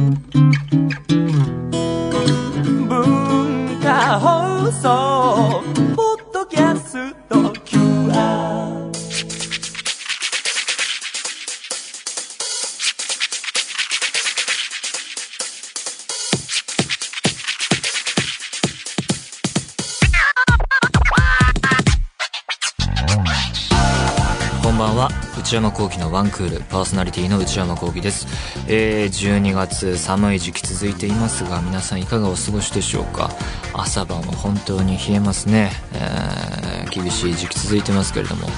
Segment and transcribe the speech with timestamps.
[0.00, 0.39] 文
[25.50, 28.28] 内山幸輝のワンクールパーソナリティの内山幸輝です、
[28.68, 33.30] えー、12月寒い時期続いていますが皆さんいかがお過ごしでしょうか？
[33.72, 38.48] 朝晩は本当に冷えますね、えー、厳しい時期続いてますけれども。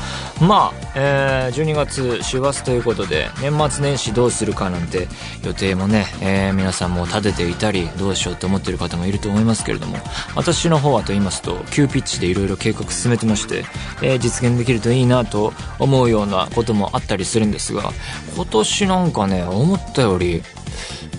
[0.40, 5.06] まあ、えー、12月師走ということで年末年始どうするかなんて
[5.44, 9.98] 予定もね、えー、皆さんも立てていたりどうしようと思ってる方もいると思いますけれども。
[10.34, 13.64] 私の方はと言いますと急ピッチでいろいろ計画進めてまして、
[14.02, 17.90] えー実現できるといいなと思うようなこともあったりするんですが
[18.36, 20.42] 今年なんかね思ったより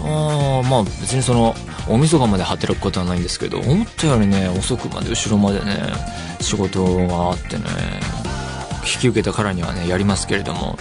[0.02, 1.54] あまあ別にその
[1.88, 5.94] 大晦日まで働くことはないんですけど思ったよりね遅くまで後ろまでね
[6.40, 7.64] 仕事があってね
[8.84, 10.78] 引き受けたからにはねやりますけれども。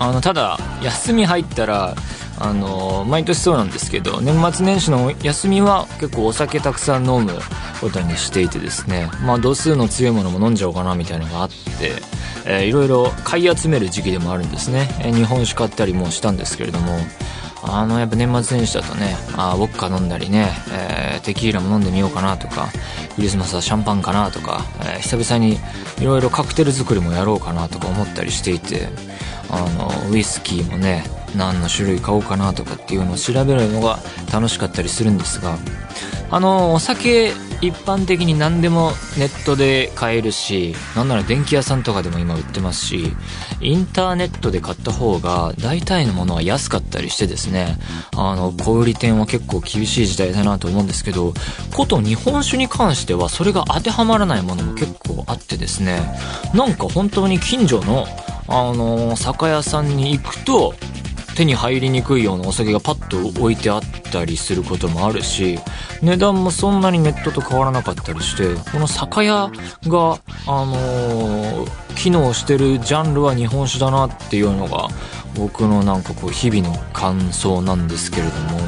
[0.00, 1.96] あのただ休み入ったら
[2.40, 7.32] あの毎年そうなんですけど年末年始の休みは結構お酒たくさん飲む
[7.80, 11.54] ことにしていてですねまあ度数の強いものも飲んじゃおうかなみたいなのがあって、
[12.46, 16.96] えーいろいろ買い集める時期でもあるんですね、えー日本酒買ったりもしたんですけれども
[17.62, 22.68] あのやっぱ年末年始だとねあウォッカ飲んだりね、えーテキーラも飲んでみようかなとか
[23.16, 25.58] クリスマスはシャンパンかなとか、えー久々に
[26.00, 28.88] いろいろカクテル作りもやろうかなとか思ったりしていて
[29.50, 31.04] あのウイスキーもね
[31.36, 33.98] 何の種類買おうかなとかっていうのを調べるのが
[34.32, 35.58] 楽しかったりするんですが
[36.30, 43.12] あのお酒一般的に何でもネットで買えるしなんなら電気屋さんとかでも今売ってますし
[43.60, 47.76] インターネットで買った方が大体のものは安かったりしてですね
[48.16, 51.32] あの小売店は結構厳しい時代だなと思うんですけど
[51.74, 56.00] こと日本酒に関してはそれが当てはまらないものも結構あってですね
[56.54, 58.06] なんか本当に近所の
[58.50, 60.74] あの酒屋さんに行くと
[61.38, 65.56] 手に入りにくいようなお酒がパッと置いてあったりすることもあるし
[66.02, 69.48] 値段もそんなにネットと変わらなかったりしてこの酒屋
[69.86, 74.86] が、あのー機能してるジャンルは日本酒だなっていうのが
[75.34, 78.60] 僕のなんかこう日々の感想なんですけれども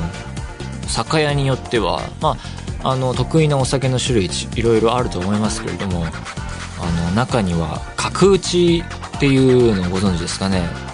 [0.88, 2.36] 酒屋によっては、ま
[2.82, 8.82] あ、あの得意なお酒の種類いろいろあると思いますけれどもあの中には角打ち
[9.16, 10.89] っていうのをご存知ですかね。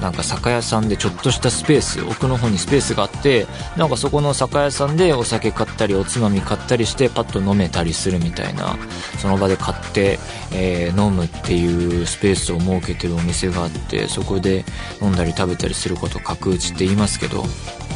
[0.00, 3.46] なんか酒屋さんでちょっとしたスペース奥の方にスペースがあって
[3.76, 8.76] なんかそこの酒屋さんでお酒買ったりおつまみ買ったりしてパッと飲めたりするみたいな
[9.18, 10.18] その場で買って、
[10.52, 14.64] えー飲むっていうスペースを設けてるお店があってそこで
[15.02, 17.44] 飲んだり食べたりすることを角打ちって言いますけど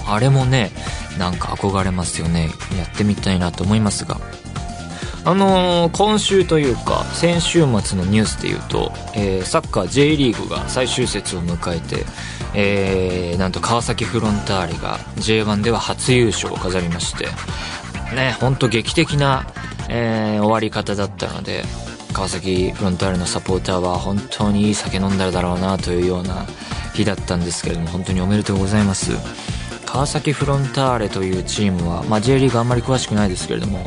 [0.07, 0.71] あれもね
[1.19, 2.51] なんか憧れますよね。
[2.77, 4.19] やってみたいなと思いますが。
[5.25, 12.05] あのー今週というか先週末のニュースでいうと、えーサッカー J リーグが最終節を迎えて、
[12.55, 17.27] えーなんと川崎フロンターレが J1 では初優勝を飾りまして
[18.15, 19.47] ね本当劇的な、
[19.89, 21.65] え終わり方だったので
[22.13, 26.47] 川崎フロンターレのサポーターは本当にいい酒飲んだだろうなというような
[26.95, 29.13] 日だったんですけれども本当におめでとうございます。
[29.91, 33.85] 川崎フロンターレというチームは、まあ、J リーグあんまり詳しくないですけれども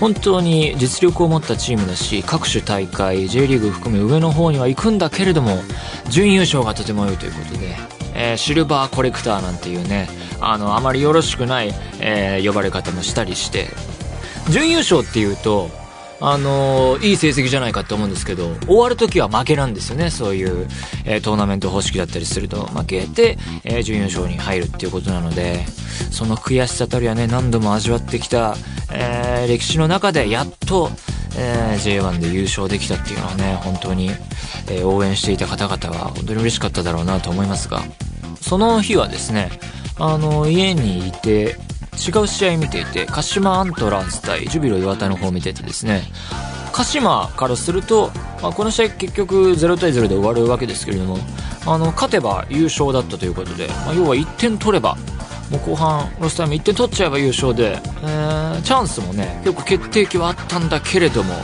[0.00, 5.58] 本当に実力を持ったチームだし各種大会 J リーグ含め上の方には行くんだけれども
[6.08, 7.76] 準優勝がとても良いということで、
[8.14, 10.08] えーシルバーコレクターなんていうね
[10.40, 13.68] あのあまりよろしくない、えー呼ばれ方もしたりして
[14.50, 15.70] 準優勝っていうと
[16.22, 20.10] あのいい成績じゃないかって思うんですけど終わる時は負けなんですよね。
[20.10, 20.68] そういう、
[21.04, 25.64] えートーナメント方式だったりすると負けて、えー準優勝に入るっていうことなので
[26.10, 28.54] その悔しさたりはね何度も味わってきた、
[28.92, 30.90] えー歴史の中でやっと、
[31.38, 34.10] えー J1 で優勝できたっていうのはね本当に、
[34.68, 37.80] えー応援していた方々は本当に嬉しかっただろうなと思いますが
[38.40, 39.50] その日はですね
[39.98, 41.56] あの家にいて
[42.00, 46.02] 違う試合見ていて鹿島アントラーズ対ジュビロ磐田の方を見ててですね
[46.72, 48.10] 鹿島からすると、
[48.42, 51.18] まあ、この試合結局0対0で終わるわけですけれども
[51.66, 54.96] あの勝てば優勝だったということで、まあ、要は1点取れば
[55.50, 61.34] もう後半ロスタイム1点取っちゃえば優勝で、えーチャンスもね結構決定機はあったんだけれども、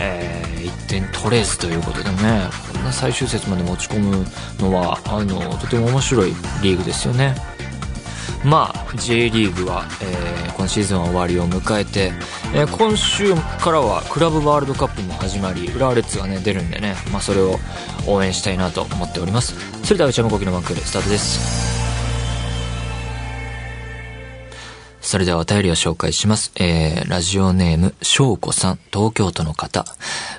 [0.00, 4.26] え1点取れずということでねこんな最終節まで持ち込む
[4.58, 6.30] のはあのとても面白い
[6.62, 7.34] リーグですよね。
[8.44, 12.12] まあ J リーグは、えー今シーズンは終わりを迎えて、
[12.52, 17.58] えー今週からはクラブワールドカップも始まり浦和レッズがね出るんでね、まあ、それを
[18.06, 19.54] 応援したいなと思っております。
[19.84, 21.77] それでは内山国のバンクールスタートです。
[25.08, 26.52] それではお便りを紹介します。
[26.56, 29.86] えー、ラジオネーム、しょうこさん、東京都の方。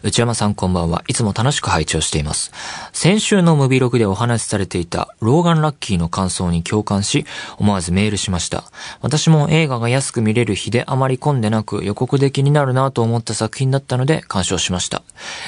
[0.04, 1.04] 内山さんこんばんは。
[1.08, 2.52] いつも楽しく拝聴しています。
[2.94, 7.26] 先週のムビログでお話しされていた、ローガンラッキーの感想に共感し、
[7.58, 8.64] 思わずメールしました。
[9.02, 15.02] 私も映画が安く見れる日であまり混んでなく、予告で気になるなと思った作品だったので、鑑賞しました。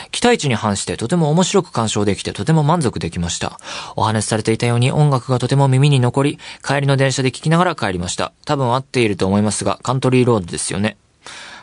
[0.10, 3.60] 期待値に反してとても面白く鑑賞できてとても満足できました。
[3.96, 8.34] お話しされていたように音楽がとても耳に残り、帰りの電車で聴きながら帰りました。
[8.46, 10.98] 多分合っているると思いますが、カントリーロードですよね。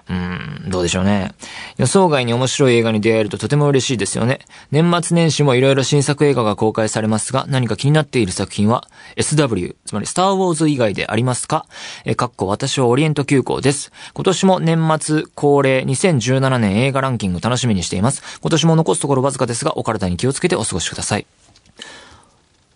[0.09, 1.35] うーん、どうでしょうね。
[1.77, 4.39] 予想外に面白い映画に出会えるととても嬉しいですよね。
[4.71, 11.67] 年末年始もいろいろ新作映画が公開されますが、何か気になっている作品は SW、つまりスターウォーズ以外でありますか？
[12.07, 13.93] え、かっこ私はオリエント急行です。
[14.15, 18.23] 今年も年末恒例2017年映画ランキング楽しみにしています。
[18.41, 21.27] 今年も残すところわずかですが、お体に気をつけてお過ごしください。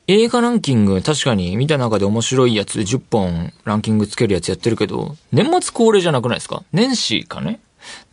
[0.08, 6.64] 映画ランキング、確かに見た中で面白いやつ10本ランキングつけるやつやってるけど、年末恒例じゃなくないですか？
[6.72, 7.60] 年始かね？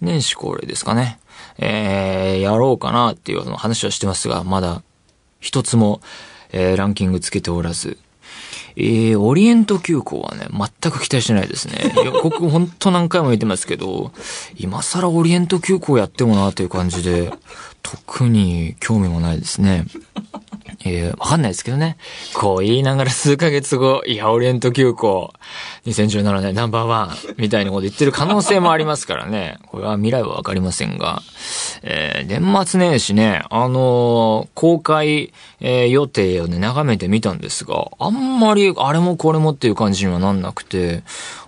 [0.02, 1.20] 年始恒例ですかね？
[1.58, 4.84] えー、やろうかなっていう話はしてますが、まだ
[5.40, 6.00] 一つも、
[6.52, 7.98] えー、ランキングつけておらず。
[8.76, 11.92] えー、オリエント急行はね、全く期待してないですね。
[12.06, 14.14] 予告 ほんと何回も言ってますけど、
[14.58, 17.34] 今更オリエント急行やってもなという感じで、
[17.82, 19.86] 特に興味もないですね。
[20.86, 21.98] えー、わかんないですけどね。
[22.34, 25.34] こう言いながら数ヶ月後、いや、オリエント急行、
[25.86, 29.58] 2017年ナンバーワン、みたいなこと言ってる可能性もありますからね。
[29.68, 31.22] これは未来はわかりませんが。
[31.82, 41.04] えー、年末年始ね、あのー公開、えー予定をね、眺めてみたんですが、あんまり、あれもこれもっていう感じにはなんなくて、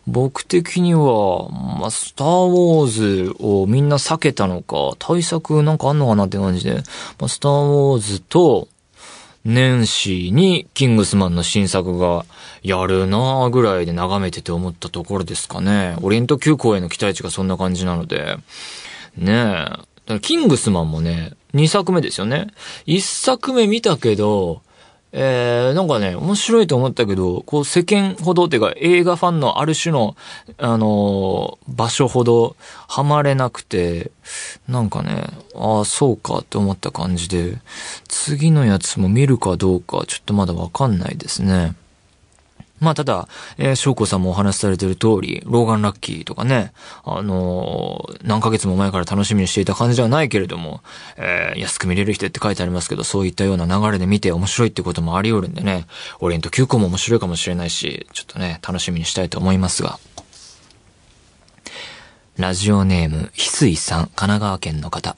[0.08, 6.76] 僕的には、まあ、スターウォーズをみんな避けたのか、対策なんかあんのかなって感じで、
[7.20, 8.68] まあ、スターウォーズと、
[9.44, 12.26] 年始にキングスマンの新作が
[12.62, 15.96] やるなぁぐらいで眺めてて思ったところですかね。
[16.02, 18.38] オリエント急行への期待値がそんな感じなので。
[19.18, 19.68] ね
[20.08, 20.20] え。
[20.20, 22.48] キングスマンもね、2作目ですよね。
[22.86, 24.62] 1作目見たけど、
[25.14, 30.16] えー、なんかね、面白いと思ったけど、こう世間ほどっていうか映画ファンのある種の、
[30.58, 32.56] あのー場所ほど
[32.88, 34.12] ハマれなくて、
[34.68, 35.26] なんかね、
[35.56, 37.58] ああ、そうかって思った感じで、
[38.08, 41.76] 次のやつも見るかどうかちょっとまだわかんないですね。
[42.82, 46.74] まあ、ただ、えー、翔子さんもお話しされてる通り、ローガンラッキーとかね、
[47.06, 50.82] あのー何ヶ月も前から楽しみにしていた感じではないけれども、
[51.16, 55.86] えー安く見れる人って書いてありますけど、そういったような流れで見て面白いってこともあり得るんでね、
[56.20, 60.00] オリエント急行も面白いかもしれないし、ちょっとね、楽しみにしたいと思いますが。
[62.38, 65.16] ラジオネーム、翡翠さん、神奈川県の方。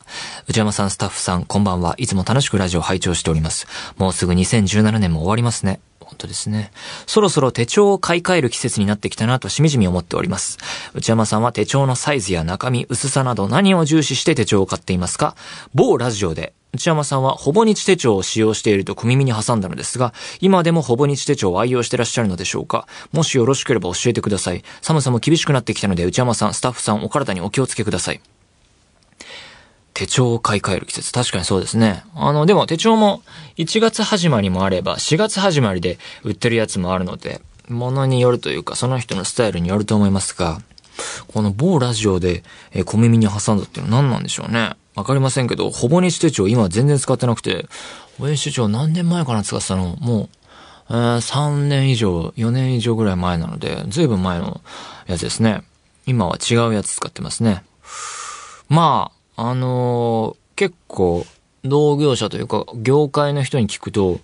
[0.50, 1.96] 内山さん、スタッフさん、こんばんは。
[1.98, 3.68] いつも楽しくラジオ拝聴しております。
[3.98, 5.80] もうすぐ2017年も終わりますね。
[6.14, 6.72] 本当ですね。
[7.08, 10.60] そろそろ手帳を買い替える季節になってきたなとしみじみ思っております。
[10.94, 15.36] 内山さんは手帳のサイズや中身、薄さなど何を重視して手帳を買っていますか？
[15.74, 22.88] 某ラジオで、内山さんはほぼ日手帳を使用していると小耳に挟んだのですが、今でもほぼ日手帳を愛用してらっしゃるのでしょうか？
[23.12, 24.64] もしよろしければ教えてください。
[24.82, 28.22] 寒さも厳しくなってきたので、内山さん、スタッフさん、お体にお気をつけください。
[29.94, 31.12] 手帳を買い替える季節。
[31.12, 32.04] 確かにそうですね。
[32.16, 33.22] あの、でも手帳も
[33.58, 40.62] 1月始まりもあれば、4月始まりで売ってるやつもあるので、ものによるというか、その人のスタイルによると思いますが、
[41.28, 44.74] この某ラジオで、え小耳に挟んだっていうのは何なんでしょうね。
[44.96, 47.68] わかりませんけど、ほぼ日手帳今は全然使ってなくて、
[48.18, 49.96] ほぼ日手帳何年前かな使ってたの？
[50.00, 50.30] もう、
[50.90, 54.62] えー3年以上、4年以上ぐらい前なので、ずいぶん前の
[55.08, 55.64] やつですね。
[56.06, 57.64] 今は違うやつ使ってますね。
[58.70, 61.26] まあ、あのー結構、
[61.64, 64.20] 同業者というか、業界の人に聞くと、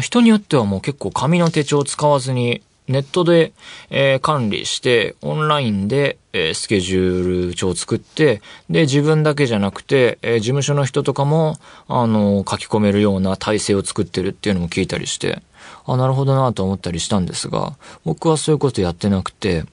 [0.00, 3.52] 人によってはもう結構紙の手帳を使わずに、ネットで、
[3.90, 15.40] えー管理して、オンラインで、えースケジュール帳を作って、で、自分だけじゃなくて、えー事務所の人とかも、あのー書き込めるような体制を作ってるっていうのも聞いたりして、
[15.86, 19.64] あ、なるほどなと思ったりしたんですが、僕はそういうことやってなくて、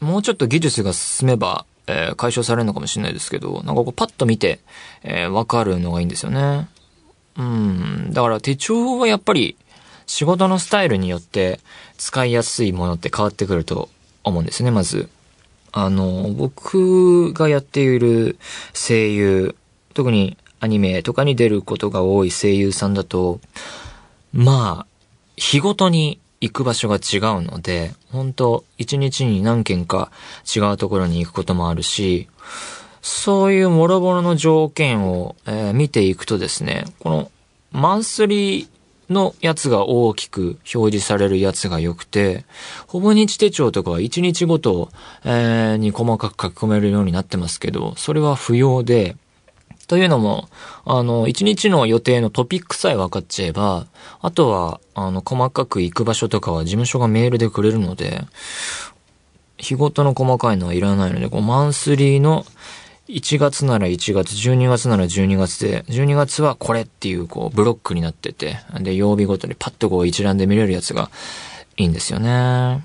[0.00, 4.60] もうちょっと技術が進めば、えー解消されるのかもしれないですけど、なんかこうパッと見て、
[5.02, 6.68] えーわかるのがいいんですよね。
[7.36, 8.10] うん。
[8.12, 9.56] だから手帳はやっぱり
[10.06, 11.60] 仕事のスタイルによって
[11.96, 13.88] 使いやすいものって変わってくると
[14.22, 15.08] 思うんですね、まず。
[15.72, 18.38] あの、僕がやっている
[18.72, 19.56] 声優、
[19.92, 23.40] 特にアニメとかに出ることが多い声優さんだと、
[24.32, 24.86] まあ、
[25.36, 30.10] 日ごとに行く場所が違うので、本当一日に何軒か
[30.54, 32.28] 違うところに行くこともあるし、
[33.00, 37.30] そういう諸々の条件を、えー見ていくとですね、この
[37.72, 38.68] マンスリー
[39.10, 42.44] のやつが大きく表示されるやつが良くて、
[42.86, 44.90] ほぼ日手帳とかは1日ごと、
[45.24, 49.16] えー、に細かく書き込めるようになってますけど、それは不要で、
[49.86, 50.48] というのも、
[50.84, 53.86] あの、1日の予定のトピックさえ分かっちゃえば、
[54.20, 58.22] あとは、あの、細かく行く場所とかは事務所がメールでくれるので、
[59.58, 62.44] 日ごとの細かいのはいらないので、こう、マンスリーの
[63.08, 71.10] 1月なら1月、12月なら12月で、12月はこれっていう、こう、ブロックになってて、で、曜日ごとにパッとこう一覧で見れるやつが
[71.76, 72.82] いいんですよね。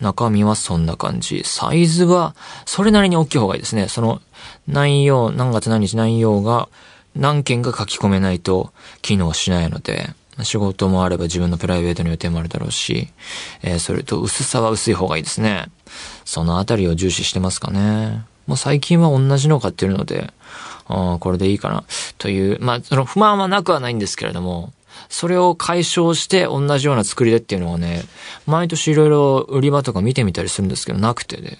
[0.00, 1.42] 中身はそんな感じ。
[1.44, 3.88] サイズは、それなりに大きい方がいいですね。
[3.88, 4.20] その、
[4.68, 6.68] 内容、何月何日内容が
[7.16, 8.72] 何件か書き込めないと
[9.02, 10.10] 機能しないので、
[10.44, 13.08] 仕事もあれば自分のプライベートの予定もあるだろうし、
[13.62, 15.66] えー、それと薄さは薄い方がいいですね。
[16.24, 18.24] そのあたりを重視してますかね。
[18.46, 20.32] もう最近は同じのを買ってるので、
[20.86, 21.84] あこれでいいかな。
[22.18, 24.72] という、まあ、その不満はなくはないんですけれども、
[25.08, 28.02] それを解消して同じような作りでっていうのはね、
[28.46, 31.58] 毎年いろいろ売り場とか見てみたりするんですけど、なくてね。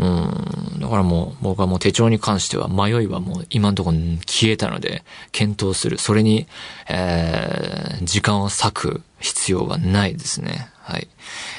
[0.00, 0.80] うん。
[0.80, 5.98] だからもう、僕はもう手帳に関しては迷いはもう今のところ消えたので、検討する。
[5.98, 6.46] それに、
[6.88, 10.70] えー、時間を割く必要はないですね。
[10.82, 11.06] はい。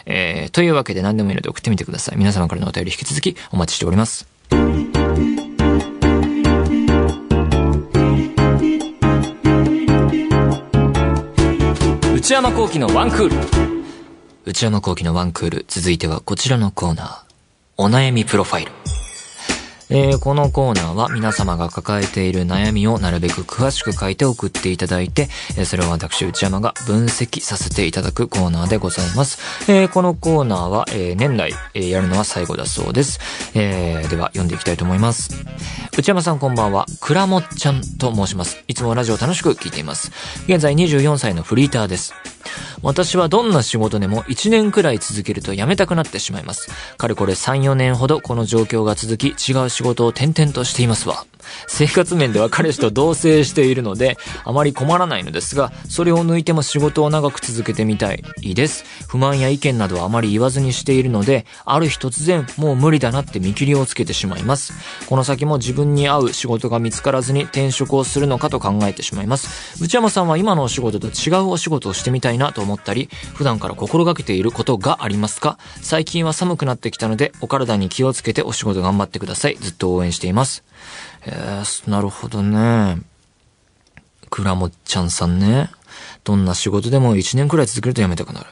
[0.07, 2.17] えー、というわけで何でもいいので送ってみてください。
[2.17, 4.27] 皆様からのお便り引き続きお待ちしております。
[12.15, 13.35] 内山幸喜のワンクール。
[14.45, 15.65] 内山幸喜のワンクール。
[15.67, 17.30] 続いてはこちらのコーナー。
[17.81, 18.71] お悩みプロファイル。
[19.89, 29.39] えー、このコーナーは皆様が抱えている悩みをなるべく詳しく書いて送っていただいて、え、それを私内山が分析させていただくコーナーでございます。
[29.67, 33.19] えー、このコーナーは、え年内、えやるのは最後だそうです。
[33.55, 35.43] えでは読んでいきたいと思います。
[35.97, 38.63] 内山さんこんばんは、くらもっちゃんと申します。
[38.67, 40.11] いつもラジオ楽しく聞いています。
[40.45, 42.13] 現在24歳のフリーターです。
[42.83, 46.69] 私はどんな仕事でも1年くらい続けると辞めたくなってしまいます。
[46.97, 51.25] かれこれ3、4年ほどこの状況が続き、違う仕事を転々としていますわ。
[51.67, 58.85] 生活面では彼氏と同棲しているので、あまり困らないのですが、それを抜いても仕事を長く続けてみたいです。
[59.07, 64.73] 不満や意見などはあまり言わずにしているので、ある日突然、もう無理だなって見切りをつけてしまいます。
[65.07, 69.83] この先も自分に合う仕事が見つからずに転職をするのかと考えてしまいます。
[69.83, 75.57] 内山さんは今のお仕事と違うお仕事をしてみたいなと思ったり、普段から心がけていることがありますか？
[75.81, 79.55] 最近は寒くなってきたので、お体に気をつけてお仕事頑張ってください。
[79.55, 80.63] ずっと応援しています。
[81.25, 83.01] えー、なるほどね。
[84.29, 85.69] くらもっちゃんさんね。
[86.23, 88.47] どんな仕事でも1年くらい続けると辞めたくなる。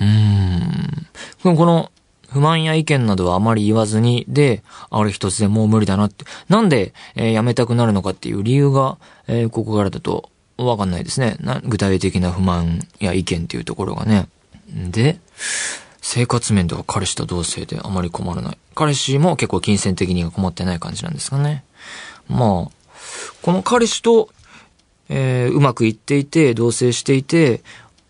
[0.00, 1.56] うーん。
[1.56, 1.90] この、
[2.28, 6.24] 不満や意見などはあまり言わずに、で、ある日突然もう無理だなって。
[6.48, 8.96] なんで、えー、辞めたくなるのかっていう理由が、
[9.26, 11.36] えー、ここからだとわかんないですね。
[11.40, 14.28] な具体的な不満や意見っていうところがね。
[14.68, 15.18] で、
[16.02, 18.58] 生活面では彼氏と同棲であまり困らない。
[18.74, 21.64] 彼氏も結構金銭的には困ってない感じなんですかね。
[22.28, 22.70] まあ、
[23.40, 24.28] この彼氏と、
[25.08, 27.62] えー、うまくいっていて、同棲していて、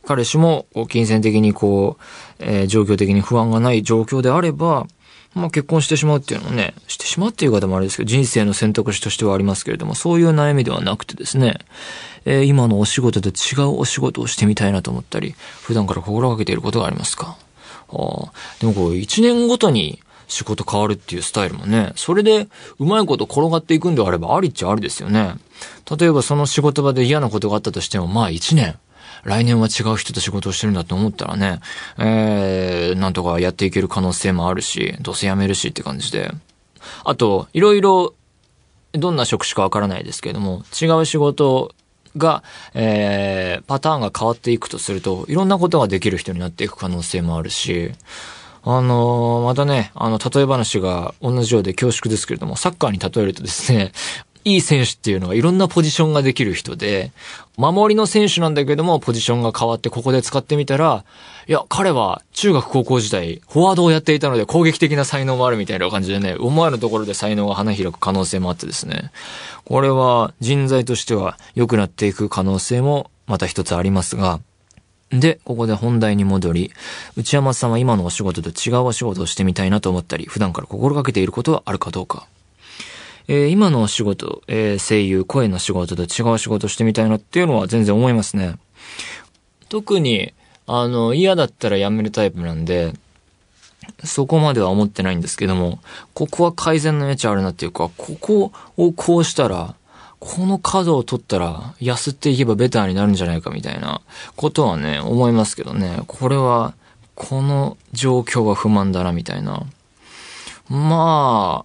[0.06, 2.02] 彼氏も金銭的にこう、
[2.38, 4.86] えー、状況的に不安がない状況であれば、
[5.34, 11.58] まあ結婚してしまうっていうのはね、してしまうっていう方もあれですけど、人生の選択肢としてはありますけれども、そういう悩みではなくてですね、
[12.24, 17.36] えー、今のお仕事と違うお仕事をしてみたいなと思ったり、普段から心がけていることがありますか？
[17.92, 25.36] あでもこう、一年ごとに仕事変わるっていうスタイルもね、それでうまいこと転がっていくんであればありっちゃありですよね。
[25.98, 28.78] 例えばその仕事場で嫌なことがあったとしても、まあ一年、
[29.24, 31.60] 来年は違う人と仕事をしてるんだと思ったらね、
[31.98, 36.32] えー、なんとかやっていける可能性もあるし、どうせ辞めるしって感じで。
[37.04, 38.14] あと、いろいろ、
[38.92, 41.74] どんな職種かわからないですけれども、違う仕事
[42.16, 42.42] が、
[42.74, 47.92] えー、パターンが変わっていくとすると、いろんなことができる人になっていく可能性もあるし、
[48.64, 53.92] あのー、またね、あの、例え話が同じようで恐縮ですけれども、サッカーに例えるとですね、
[54.44, 57.12] いい選手っていうのはいろんなポジションができる人で、
[57.56, 61.04] 守りの選手なんだけども、ポジションが変わってここで使ってみたら、
[61.48, 69.10] いや、彼は中学高校時代、フォワードをやっていたので攻撃的な才能もあるみたいな感じでね、思わぬところで才能が花開く可能性もあってですね。
[69.64, 74.40] これは人材としては良くなっていく可能性もまた一つありますが、
[75.12, 76.72] で、ここで本題に戻り、
[77.16, 82.26] 内山さんは今のお仕事と違うお仕事をしてみたいなと思ったり、普段から心がけていることはあるかどうか。
[83.28, 88.56] えー、今の仕事、えー、声優、声の仕事と違う仕事してみたいなっていうのは全然思いますね。
[89.68, 90.32] 特に、
[90.66, 92.92] あの、嫌だったら辞めるタイプなんで、
[94.04, 95.78] そこまでは思ってないんですけども、
[96.14, 99.74] ここは改善の余地あるなっていうか、ここをこうしたら、
[100.20, 104.02] この角を取ったら、安っていけばベターになるんじゃないかみたいな
[104.36, 106.02] ことはね、思いますけどね。
[106.06, 106.74] これは、
[107.14, 109.64] この状況が不満だな、みたいな。
[110.68, 111.64] ま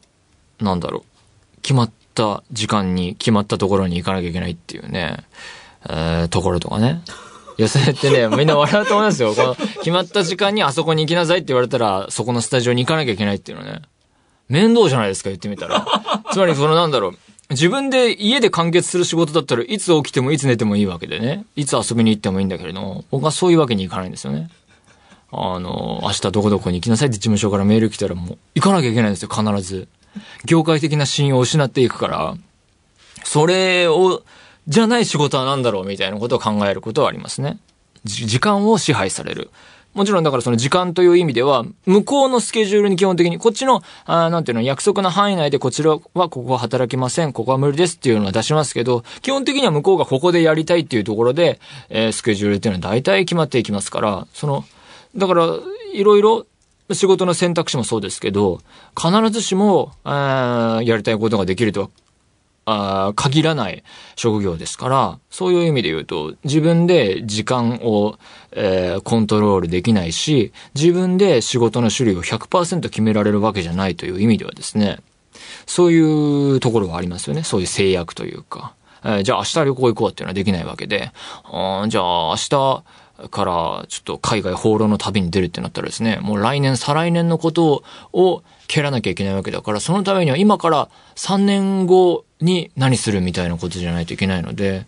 [0.60, 1.17] あ、なんだろう。
[1.62, 5.18] 決まった時間に決まったところに行かなきゃいけないっていうね、
[5.90, 7.02] えー、ところとかね。
[7.58, 9.34] いや、それってね、 みんな笑うと思いますよ。
[9.34, 13.82] この、決まった時間にあそこに行きなさいって言われたら、そこのスタジオに行かなきゃいけないっていうのね。
[14.48, 15.86] 面倒じゃないですか、言ってみたら。
[16.32, 17.18] つまり、そのなんだろう。
[17.50, 21.46] 自分で家で完結する仕事だったらいつ起きてもいつ寝てもいいわけでね。
[21.56, 24.50] いつ遊びに行ってもいいんだけれども、僕はそういうわけにいかないんですよね。
[25.32, 29.88] あの、明日どこどこに行きなさいって事務所からメール来たらもう行かなきゃいけないんですよ、必ず。
[30.46, 32.36] 業界的な信用を失っていくから、
[33.24, 34.24] それを、
[34.68, 37.58] じゃない仕事は何だろうみたいなことを考えることはありますね。
[38.04, 39.50] 時間を支配される。
[39.98, 51.60] もちろんだからその時間という意味では、向こうのスケジュールに基本的に、こっちの、あなんていうの、約束の範囲内でこちらはここは働きません、ここは無理ですっていうのは出しますけど、基本的には向こうがここでやりたいっていうところで、
[51.90, 54.66] えー、スケジュールっていうのは大体決まっていきますから、その、
[55.16, 55.48] だから、
[55.94, 56.46] いろいろ、
[56.94, 58.60] 仕事の選択肢もそうですけど、
[59.00, 61.90] 必ずしも、やりたいことができるとは
[62.70, 63.84] あ限らない
[64.18, 68.18] 職業ですから、そういう意味で言うと、自分で時間を、
[68.52, 75.00] えー、コントロールできないし、自分で仕事の種類を100%決められるわけじゃないという意味ではですね、
[75.66, 76.02] そうい
[76.56, 77.44] うところはありますよね。
[77.44, 78.74] そういう制約というか。
[79.04, 82.84] えー、じゃあ明日旅行行こうっていうのはできないわけで、じゃあ明日、
[83.32, 87.84] からちょっと海外放浪の旅に出るってなったらですね、もう来年、再来年のこと
[88.14, 94.86] を蹴らなきゃいけないわけだから、そのためには今から3年後に何するみたいなことじゃないといけないので、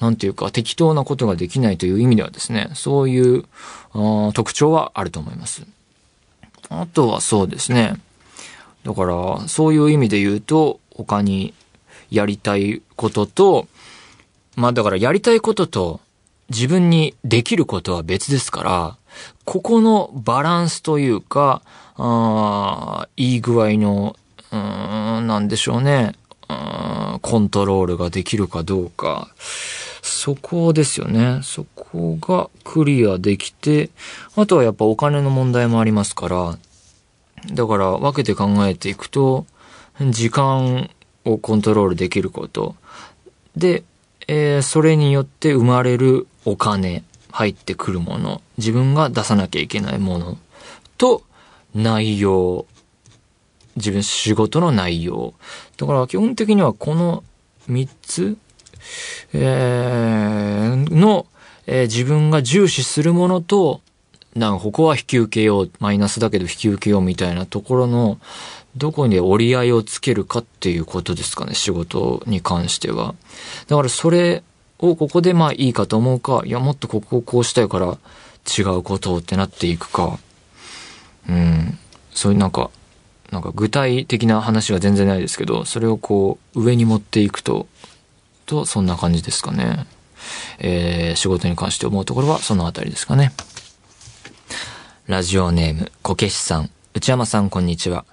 [0.00, 3.44] なんていうか適当なことができないという意味ではですね、そういう
[4.34, 5.66] 特徴はあると思います。
[6.68, 7.94] あとはそうですね。
[8.84, 11.54] だから、そういう意味で言うと、他に
[12.10, 13.68] やりたいことと、
[14.56, 16.00] まあだからやりたいことと
[16.50, 18.96] 自分にできることは別ですから、
[19.44, 21.62] ここのバランスというか、
[21.96, 24.16] あいい具合の、
[24.52, 26.14] うん、なんでしょうね
[26.48, 26.52] う
[27.16, 27.18] ん。
[27.20, 29.28] コントロールができるかどうか。
[30.02, 31.40] そこですよね。
[31.42, 33.90] そこがクリアできて、
[34.36, 36.58] あとはやっぱお金の問題もありますから、
[37.52, 39.46] だから分けて考えていくと、
[40.10, 40.90] 時間
[41.24, 42.74] をコントロールできること。
[43.56, 43.84] で、
[44.26, 50.38] えー、それによって生まれるお金、入ってくるもの、自分が出さなきゃいけないもの。
[50.98, 51.22] と、
[51.74, 52.66] 内容、
[53.76, 55.34] 自分仕事の内容。
[55.76, 57.22] だから基本的にはこの
[57.68, 58.36] 3つ、
[59.32, 61.26] えー、の、
[61.66, 63.80] えー、自分が重視するものと、
[64.34, 68.18] なんかここは引き受けよう、マイナスだけど引き受けようみたいなところの、
[68.76, 73.14] どこに折り合いをつけるかっていうことですかね、仕事に関しては。
[73.66, 74.42] だからそれ
[74.80, 77.98] をここでまあいいかと思うか、いやもっとここをこうしたいから
[78.58, 80.18] 違うことをってなっていくか、
[81.28, 81.78] うん、
[82.12, 82.70] そういうなんか、
[83.30, 87.66] なんか具体的な話は全然ないですけど、それをこう上に持っていくと、
[88.46, 89.86] とそんな感じですかね。
[90.58, 93.32] えー、仕事に関して思うところはそのあたりですかね。
[95.06, 96.70] ラジオネーム、こけしさん。
[96.94, 98.04] 内山さん、こんにちは。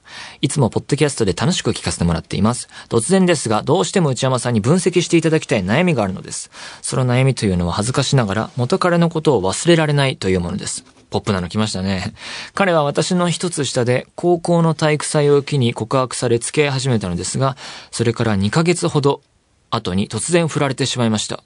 [0.41, 2.67] いつもポッドキャストで楽しく聞かせてもらっています。
[2.89, 6.51] 突然ですが、どうしても内山さんに分析していただきたい悩みがあるのです。
[6.81, 10.85] その悩みというのは恥ずかしながら元彼のことを忘れられないというものです。
[11.09, 12.13] ポップなの来ましたね。
[12.53, 17.55] 彼は私の一つ下で高校の体育祭を機に告白され付き合い始めたのですが、
[17.91, 19.21] それから2ヶ月ほど
[19.69, 21.43] 後に突然振られてしまいました。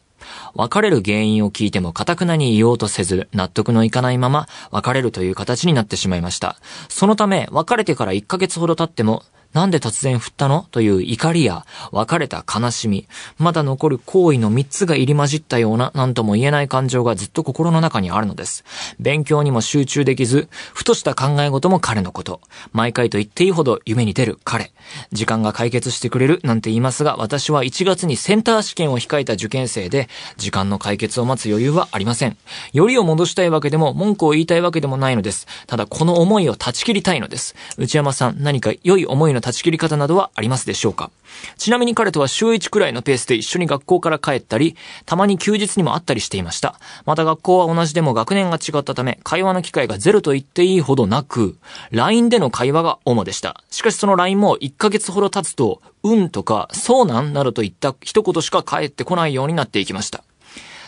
[0.53, 6.57] 別れる原因を聞いても堅くなに言おうとせず、納得のいかないまま別れるという形になってしまいました。
[6.89, 10.67] そのため、別れてから1ヶ月ほど経っても、なんで突然振ったの？
[10.71, 18.63] という怒りや、別れた悲しみ、まだ残る行為の3つが入り混じったような、なんとも言えない感情がずっと心の中にあるのです。
[18.99, 22.41] 勉強にも集中できず、ふとした考え事も彼のこと。
[22.71, 24.71] 毎回と言っていいほど夢に出る彼。
[25.11, 32.37] 時間が解決してくれるなんて言いますが、私は1月にセンター試験を控えた受験生で、時間の解決を待つ余裕はありません。
[32.73, 35.47] よりを戻したいわけでも、文句を言いたいわけでもないのです。
[35.67, 37.55] ただ、この思いを断ち切りたいのです。
[37.77, 41.11] 内山さん、何か良い思いの断ち切り方などはありますでしょうか？
[41.57, 44.75] ちなみに彼とは週1くらいのペースで一緒に学校から帰ったり、
[45.05, 46.79] たまに休日にも会ったりしていました。
[47.05, 51.57] また学校は同じでも学年が違ったため、会話の機会がゼロと言っていいほどなく、
[51.91, 53.63] LINE での会話が主でした。
[53.69, 60.23] しかしその LINE も1ヶ月ほど経つと、うんとか、そうなんなどといった一言しか返ってこないようになっていきました。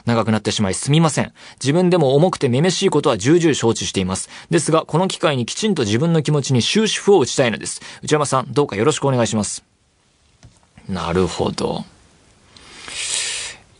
[0.05, 1.33] 長くなってしまいすみません。
[1.61, 4.29] 自分でも重くてめめしいことは重々承知しています。
[4.49, 7.81] ですが、この機会にきちんと自分の気持ちに終止符を打ちたいのです。
[8.01, 9.63] 内山さん、どうかよろしくお願いします。
[10.89, 11.85] なるほど。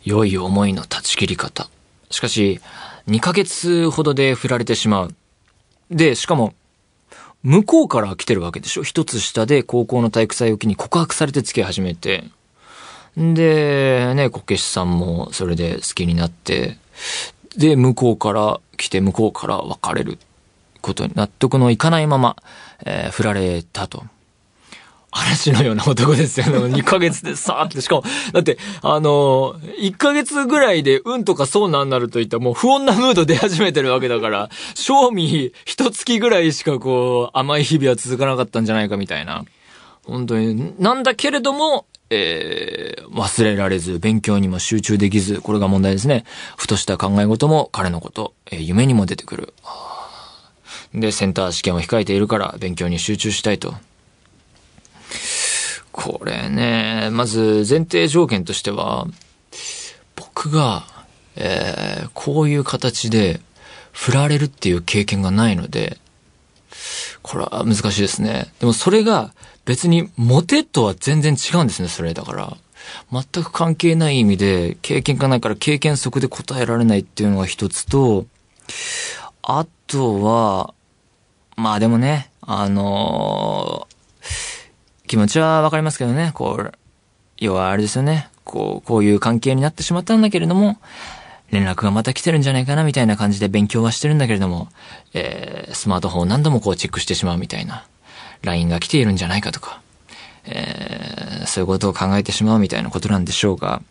[0.06, 1.70] 良い思いの断ち切り方。
[2.10, 2.62] しかし、
[3.08, 5.16] 2ヶ月ほどで振られてしまう。
[5.92, 6.54] で、しかも、
[7.42, 8.84] 向こうから来てるわけでしょ？
[8.84, 12.24] 一つ下で高校の体育祭を機に告白されて付き合い始めて。
[13.18, 16.78] で、ね、こけしさんもそれで好きになって、
[17.58, 20.18] で、向こうから来て、向こうから別れる
[20.82, 22.36] ことに納得のいかないまま、
[22.86, 24.04] えー、振られたと。
[25.16, 26.48] 嵐のような男ですよ。
[26.68, 27.82] 2ヶ月でさーって。
[27.82, 39.46] しかも、だって、あのー、1ヶ月ぐらいでうんとかそうなんなるといったもう不穏なムード出始めてるわけだから、賞味一月ぐらいしかこう、甘い日々は続かなかったんじゃないかみたいな。
[40.04, 46.26] 本当に、なんだけれども、えー、忘れられず、勉強にも集中できず、これが問題ですね。
[46.58, 49.54] ふとした考え事も彼のこと、えー、夢にも出てくる。
[50.94, 53.74] で、センター試験を控えているから勉強に集中したいと。
[55.92, 59.08] これね、まず前提条件としては、
[60.16, 60.86] 僕が、
[61.36, 63.40] えー、こういう形で
[63.92, 65.98] 振られるっていう経験がないので、
[67.24, 68.54] これは難しいですね。
[68.60, 69.34] でもそれが
[69.66, 72.58] 別にモテとは全然違うんですね、それだから。
[73.12, 78.26] 全く関係ない意味で、経験がないから経験則で答えられないっていうのが一つと、
[79.42, 80.74] あとは、
[81.56, 86.72] まあでもね、あのー、気持ちはわかりますけどね、こう、
[87.38, 90.78] 要はあれですよね、こう、こういう関係になってしまったんだけれども、
[91.54, 94.70] 連絡がまた来てるんじゃないかなみたいな感じで勉強はしてるんだけれども、
[95.14, 97.86] えー、スマートフォンを何度もこうチェックしてしまうみたいな、
[98.42, 99.82] LINE が来ているんじゃないかとか、
[100.46, 103.84] えー、そういうことを考えてしまうみたいなことなんでしょうが、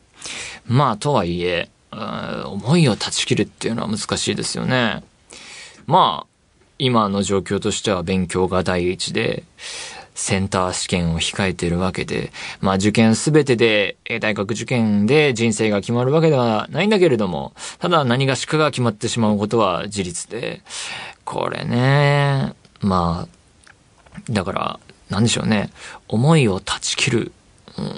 [0.66, 5.05] まあ、とはいえ、思いを断ち切るっていうのは難しいですよね。
[5.87, 6.27] まあ、
[6.79, 9.44] 今の状況としては勉強が第一で、
[10.14, 20.62] センター試験を控えているわけで、まあ受験すべてで、大学受験で人生が決まるわけではないんだけれども、ただ何がしかが決まってしまうことは事実で、
[21.25, 25.70] これね、まあ、だから、なんでしょうね、
[26.09, 27.33] 思いを断ち切る、
[27.79, 27.88] うーん、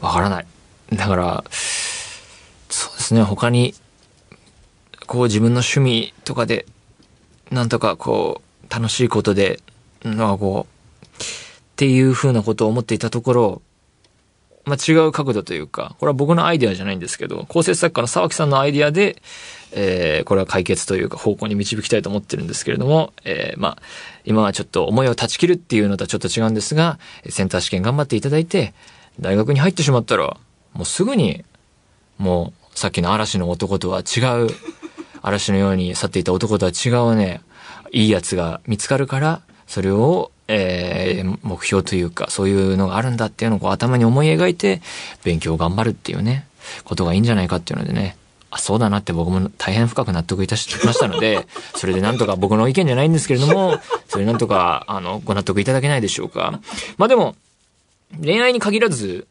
[0.00, 0.46] わからない。
[0.92, 3.74] だから、そうですね、他に
[5.06, 6.66] こう自分の趣味とかで、
[7.50, 9.60] なんとかこう、楽しいことで、
[10.04, 11.24] なんかこう、っ
[11.76, 13.62] ていう風なことを思っていたところ、
[14.66, 19.22] まあ、違う角度というか、これは僕のアイデアじゃないんですけど、構成作家の沢木さんのアイデアで、
[19.72, 23.78] えー、これは解決というか方向に導きたいと思ってるんですけれども、えー、まあ、
[24.24, 28.74] 今はちょっと思いを断ち切るっていうのとはちょっと違うんですが、センター試験頑張っていただいて、
[29.18, 30.36] 大学に入ってしまったら、
[30.74, 31.44] もうすぐに、
[32.18, 34.48] もう、さっきの嵐の男とは違う
[35.22, 37.40] 嵐のように去っていた男とは違うね、
[37.92, 44.82] いいやつが見つかるから、それを、えー、目標というか、そういうのがあるんだっていうのをこう頭に思い描いて、
[45.22, 46.46] 勉強を頑張るっていうね、
[46.84, 48.16] ことがいいんじゃないかっていうのでね、
[48.50, 56.60] あ、そうだなって僕も大変深く納得いたしましたので、 それでなんとか僕の意見じゃないんですけれども、それなんとか、あの、ご納得いただけないでしょうか。
[56.98, 57.36] まあでも、
[58.20, 59.28] 恋愛に限らず、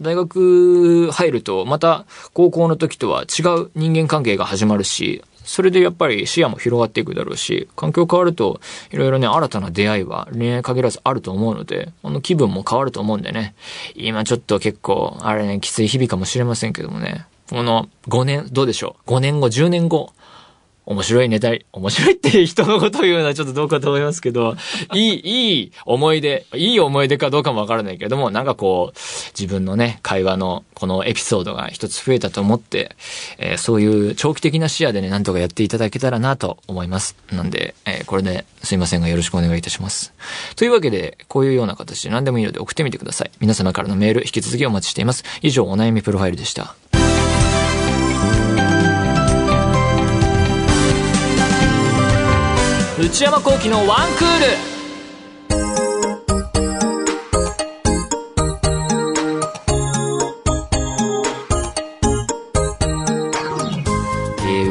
[0.00, 8.60] 大学入ると、また高校の時とは違う人間関係が始まるし、それでやっぱり視野も広がっていくだろうし、環境変わると、
[8.92, 13.56] いろいろね、新たな出会いは恋愛限らずあると思うので、この気分も変わると思うんでね。
[13.96, 17.26] 今ちょっと結構、あれね、きつい日々かもしれませんけどもね。
[17.50, 20.12] この5年、どうでしょう ?5 年後、10年後、
[20.86, 24.56] 面白いネタ、面白いって人のことを言うのはちょっとどうかと思いますけど、
[24.94, 28.98] いい、いい思い出、いい思い出かどうかもわからないけれども、なんかこう、
[29.38, 32.96] 自分のね、会話のこのエピソードが一つ増えたと思って、
[33.38, 37.16] えー、そういう長期的な視野でね、なんとかやっていただけたらなと思います。
[37.30, 40.12] なんで、えー、これですいませんがよろしくお願いいたします。
[40.56, 43.30] というわけで、こういうような形で何でもいいので送ってみてください。
[43.40, 45.24] 皆様からのメール、引き続きお待ちしています。
[45.42, 46.74] 以上、お悩みプロファイルでした。
[53.00, 54.79] 内山幸輝のワンクール。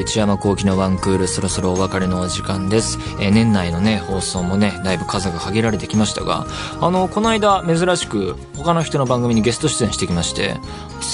[0.10, 2.98] 内山幸輝のワンクール、そろそろお別れのお時間です。
[3.20, 6.48] えー、年内のね、放送もね、だいぶ数が限られてきましたが、
[6.82, 10.56] あの、この間、珍しく、他の人の番組にゲスト出演してきまして、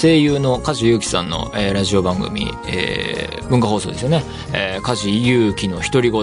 [0.00, 6.22] 声優の梶裕貴さんの、えー、ラジオ番組、えー、文化放送ですよね、えー、梶裕貴の独り言、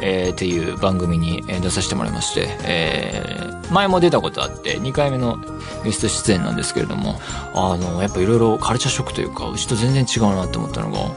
[0.00, 5.36] えー、っていう番組に、えー、出させてもらいまして、えー、前も出たことあって、2回目の
[5.82, 7.20] ゲスト出演なんですけれども、
[7.54, 11.10] あの、やっぱいろいろカルチャーショックというか、うちと全然違うなって思ったのが、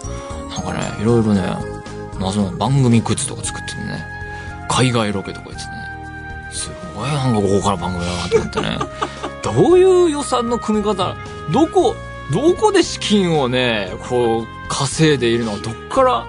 [0.49, 1.41] なんかね、いろいろね、
[2.19, 4.05] 謎の番組グッズとか作ってね、
[4.69, 8.77] 海外ロケとか言ってね、すごいなんかここから番組だなと思ってね、
[9.43, 11.15] どういう予算の組み方、
[11.51, 11.95] どこ、
[12.31, 16.27] どこで資金をね、こう、稼いでいるのどっからは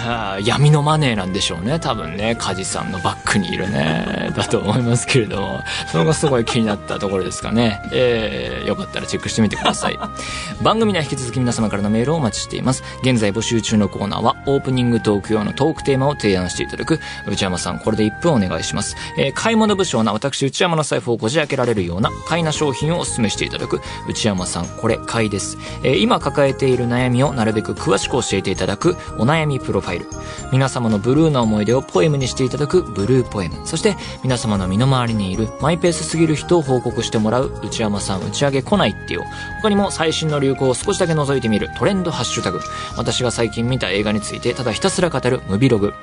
[0.00, 1.80] あ、闇のマネーなんでしょうね。
[1.80, 4.32] 多分ね、カジさんのバックにいるね。
[4.36, 7.80] だと思いますけれども、それがすごい気になったところですかね。
[7.92, 9.98] えー、よかったらチェックしてみてください。
[10.62, 12.82] 番組では引き続き皆様からのメールをお待ちしています。
[13.02, 18.96] 現在募集中のコーナーは、オープニングトーク用のトークテーマを提案していただく、内山さん、これで1分お願いします。
[19.16, 25.58] えー、買い物不詳な私、内山の財布をこじ開けられるような、買いな商品をお勧めしていただく、内山さん、これ、買いです。
[25.82, 30.06] えー、今抱えている悩みをなるべく詳しく教えていただく、お悩みプロファイル。
[30.52, 33.66] 皆様のブルーな思い出をポエムにしていただくブルーポエム。
[33.66, 39.24] そして皆様の身の回りにいるマイペースすぎる人を報告してもらう内山さん打ち上げ来ないってよ。
[39.62, 42.60] 他にも最新の流行を少しだけ覗いてみるトレンドハッシュタグ。
[42.96, 45.94] 私が最近見た映画についてただひたすら語るムビログ。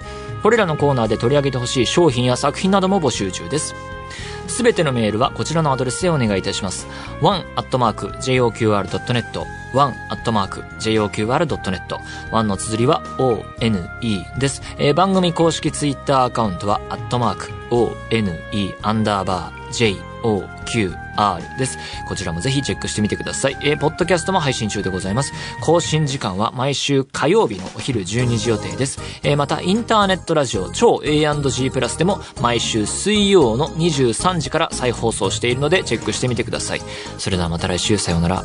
[0.44, 3.74] これらのコーナーで取り上げてほしい商品や作品なども募集中です。
[4.56, 6.88] すべてのメールはこちらのアドレスでお願いいたします。
[7.22, 9.26] one.joqr.net
[9.74, 12.00] one.joqr.net
[12.32, 13.50] one の綴りは one
[14.40, 14.62] です。
[14.78, 17.02] えー、番組公式ツイッターアカウントは、one
[18.82, 21.78] アンダーバー joqr R です。
[22.08, 23.58] こちらもぜひチェックしてみてください。
[23.62, 25.34] えー、ポッドキャストも配信中でございます。
[25.62, 29.00] 更新時間は毎週火曜日のお昼12時予定です。
[29.24, 36.82] えー、また、インターネットラジオ超 A&G プラスでも毎週水曜の23時から再放送しているのでチェックしてみてください。
[37.18, 38.44] それではまた来週さようなら。